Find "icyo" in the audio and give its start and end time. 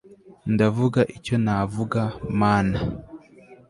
1.15-1.35